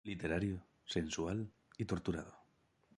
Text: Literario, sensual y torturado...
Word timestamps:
Literario, 0.03 0.57
sensual 0.83 1.47
y 1.77 1.85
torturado... 1.85 2.33